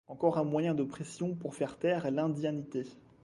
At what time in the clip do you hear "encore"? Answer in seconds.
0.07-0.39